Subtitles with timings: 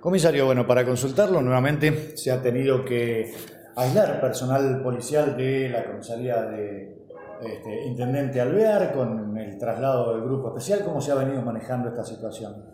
[0.00, 3.34] Comisario, bueno, para consultarlo nuevamente se ha tenido que
[3.76, 6.96] aislar personal policial de la comisaría de
[7.42, 10.84] este, Intendente Alvear con el traslado del grupo especial.
[10.86, 12.64] ¿Cómo se ha venido manejando esta situación?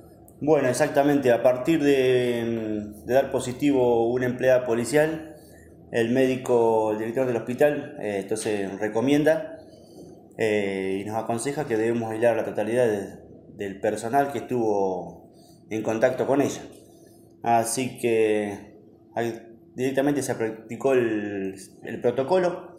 [0.41, 1.33] Bueno, exactamente.
[1.33, 5.35] A partir de, dar positivo una empleada policial,
[5.91, 9.59] el médico, el director del hospital, eh, entonces recomienda
[10.39, 12.87] eh, y nos aconseja que debemos aislar la totalidad
[13.57, 15.33] del personal que estuvo
[15.71, 16.63] en contacto con ella.
[17.43, 18.77] Así que
[19.75, 21.55] directamente se practicó el,
[22.03, 22.77] protocolo,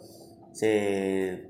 [0.52, 1.48] se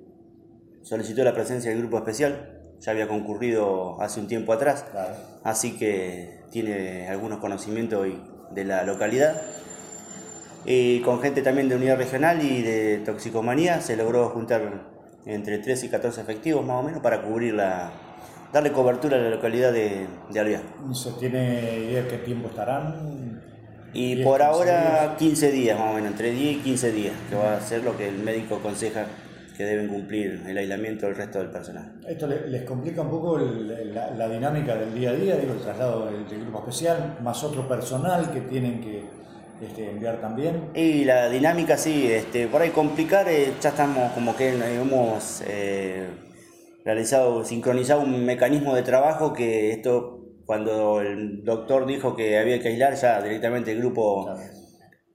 [0.83, 4.85] solicitó la presencia del grupo especial, ya había concurrido hace un tiempo atrás,
[5.43, 8.07] así que tiene algunos conocimientos
[8.53, 9.41] de la localidad.
[10.65, 14.87] Y con gente también de unidad regional y de toxicomanía se logró juntar
[15.25, 17.93] entre 13 y 14 efectivos más o menos para cubrir la,
[18.53, 20.61] darle cobertura a la localidad de, de
[20.95, 23.41] ¿Se tiene idea qué tiempo estarán?
[23.93, 27.57] Y por ahora 15 días más o menos, entre 10 y 15 días, que va
[27.57, 29.07] a ser lo que el médico aconseja
[29.57, 31.93] que deben cumplir el aislamiento del resto del personal.
[32.07, 36.25] ¿Esto les complica un poco la, dinámica del día a día, digo, el traslado del,
[36.43, 39.03] grupo especial, más otro personal que tienen que
[39.61, 40.71] este, enviar también?
[40.77, 45.43] Y la dinámica sí, este, por ahí complicar, eh, ya estamos como que hemos...
[45.45, 46.07] Eh,
[46.85, 52.69] realizado, sincronizado un mecanismo de trabajo que esto, cuando el doctor dijo que había que
[52.69, 54.35] aislar, ya directamente el grupo,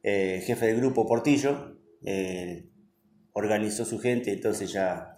[0.03, 2.69] eh, jefe del grupo Portillo, eh,
[3.34, 5.16] organizó su gente, entonces ya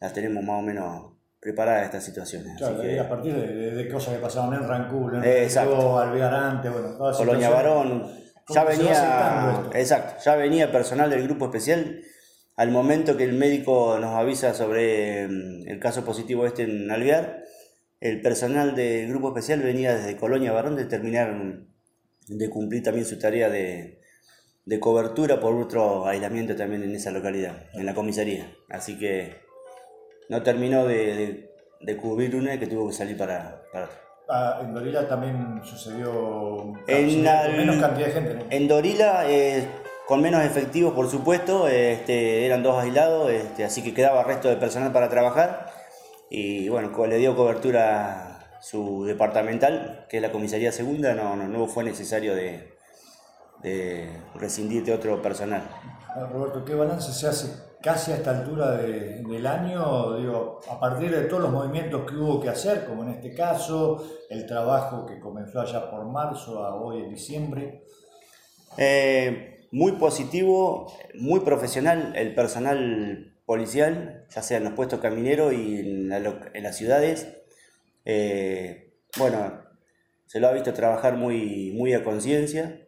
[0.00, 2.56] las tenemos más o menos preparadas estas situaciones.
[2.56, 5.98] Claro, a partir de, cosas que pasaban en Rancul, en exacto.
[5.98, 8.10] Alvearante, bueno, Colonia Barón,
[8.48, 12.00] ya venía, exacto, ya venía personal del grupo especial
[12.56, 17.44] al momento que el médico nos avisa sobre mm, el caso positivo este en Alvear,
[18.00, 21.72] el personal del grupo especial venía desde Colonia Barón de terminar mm,
[22.28, 23.98] de cumplir también su tarea de,
[24.80, 28.52] cobertura por otro aislamiento también en esa localidad, en la comisaría.
[28.70, 29.36] Así que
[30.28, 31.50] no terminó de,
[32.00, 33.90] cubrir una que tuvo que salir para, para
[34.28, 37.22] ah, en Dorila también sucedió en
[37.56, 38.46] menos cantidad de gente.
[38.50, 39.66] En Dorila eh,
[40.06, 44.56] con menos efectivos, por supuesto, este, eran dos aislados, este, así que quedaba resto de
[44.56, 45.70] personal para trabajar.
[46.28, 51.66] Y bueno, le dio cobertura a su departamental, que es la comisaría segunda, no, no,
[51.66, 52.74] fue necesario de,
[53.62, 55.62] de rescindir de otro personal.
[56.30, 57.52] Roberto, ¿qué balance se hace
[57.82, 60.16] casi a esta altura del año?
[60.16, 64.02] Digo, a partir de todos los movimientos que hubo que hacer, como en este caso,
[64.30, 67.84] el trabajo que comenzó allá por marzo a hoy en diciembre.
[68.76, 75.80] Eh, muy positivo, muy profesional el personal policial, ya sea en los puestos camineros y
[75.80, 76.08] en,
[76.62, 77.26] las ciudades.
[78.04, 79.62] Eh, bueno,
[80.26, 82.86] se lo ha visto trabajar muy, muy a conciencia,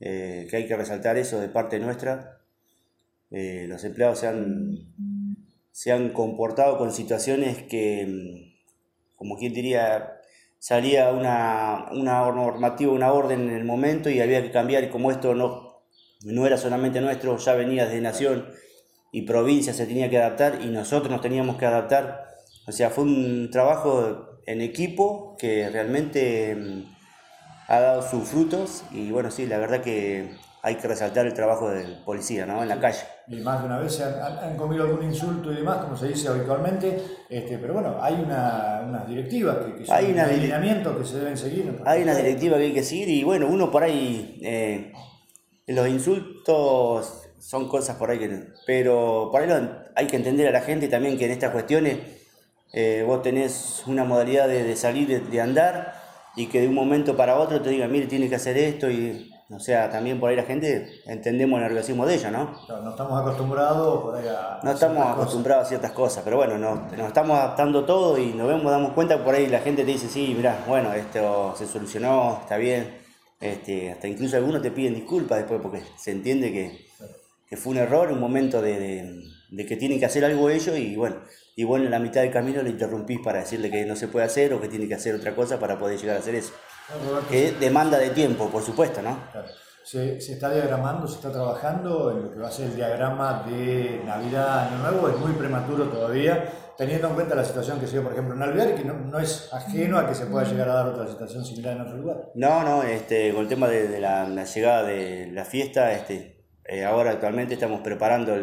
[0.00, 2.40] eh, que hay que resaltar eso de parte nuestra.
[3.30, 4.92] Eh, los empleados se han,
[5.70, 8.56] se han comportado con situaciones que,
[9.14, 10.20] como quien diría,
[10.58, 15.12] salía una, una normativa, una orden en el momento y había que cambiar y como
[15.12, 15.75] esto no
[16.22, 18.46] no era solamente nuestro, ya venía de nación
[19.12, 22.26] y provincia, se tenía que adaptar y nosotros nos teníamos que adaptar.
[22.66, 26.82] O sea, fue un trabajo en equipo que realmente mm,
[27.68, 31.70] ha dado sus frutos y bueno, sí, la verdad que hay que resaltar el trabajo
[31.70, 32.60] del policía, ¿no?
[32.60, 32.98] En la calle.
[33.28, 37.02] Y más de una vez han, comido algún insulto y demás, como se dice habitualmente,
[37.28, 41.36] este, pero bueno, hay una, unas directivas que, que son hay una que se deben
[41.36, 41.80] seguir.
[41.84, 44.40] Hay una directiva que hay que seguir y bueno, uno por ahí...
[44.42, 44.92] Eh,
[45.66, 48.44] los insultos son cosas por ahí que...
[48.66, 49.50] Pero por ahí
[49.94, 51.98] hay que entender a la gente también que en estas cuestiones
[52.72, 55.94] eh, vos tenés una modalidad de, salir, de, andar
[56.36, 59.32] y que de un momento para otro te digan, mire, tienes que hacer esto y...
[59.48, 62.50] O sea, también por ahí la gente entendemos el nerviosismo de ella, ¿no?
[62.68, 64.58] no estamos acostumbrados por ahí a...
[64.60, 68.48] No estamos acostumbrados a ciertas cosas, pero bueno, nos, nos estamos adaptando todo y nos
[68.48, 72.40] vemos, damos cuenta, por ahí la gente te dice, sí, mira, bueno, esto se solucionó,
[72.42, 73.05] está bien
[73.40, 78.10] este, hasta incluso algunos te piden disculpas después porque se entiende que, fue un error,
[78.10, 79.22] un momento de,
[79.56, 81.16] que tienen que hacer algo ellos y bueno,
[81.54, 84.26] y bueno, en la mitad del camino le interrumpís para decirle que no se puede
[84.26, 86.52] hacer o que tiene que hacer otra cosa para poder llegar a hacer eso.
[87.30, 89.18] que demanda de tiempo, por supuesto, ¿no?
[89.86, 93.44] Se, se, está diagramando, se está trabajando en lo que va a ser el diagrama
[93.48, 97.92] de Navidad, Año Nuevo, es muy prematuro todavía, teniendo en cuenta la situación que se
[97.92, 100.74] dio, por ejemplo, en Alvear, que no, es ajeno a que se pueda llegar a
[100.74, 102.32] dar otra situación similar en otro lugar.
[102.34, 107.12] No, no, este, con el tema de, la, llegada de la fiesta, este, eh, ahora
[107.12, 108.34] actualmente estamos preparando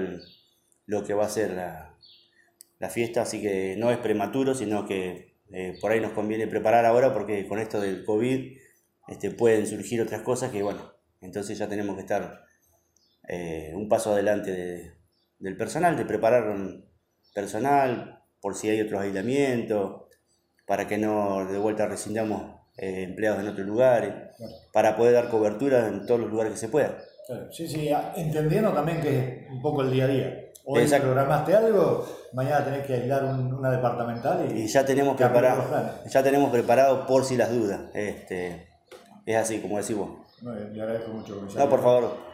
[0.85, 5.77] lo que va a ser la, fiesta, así que no es prematuro, sino que eh,
[5.81, 8.57] por ahí nos conviene preparar ahora porque con esto del COVID
[9.09, 10.92] este, pueden surgir otras cosas que, bueno,
[11.23, 12.43] entonces ya tenemos que estar
[13.27, 14.97] eh, un paso adelante
[15.39, 16.85] del personal, de preparar un
[17.33, 20.03] personal por si hay otros aislamientos,
[20.65, 24.13] para que no de vuelta rescindamos eh, empleados en otros lugares,
[24.71, 26.97] para poder dar cobertura en todos los lugares que se pueda.
[27.51, 30.39] Sí, sí, entendiendo también que es un poco el día a día.
[30.65, 35.63] Hoy programaste algo, mañana tenés que aislar una departamental y, ya tenemos preparado,
[36.07, 37.81] ya tenemos preparado por si las dudas.
[37.93, 38.67] Este,
[39.25, 40.22] es así, como decís vos.
[40.43, 41.35] Le agradezco mucho.
[41.55, 42.32] No, por favor.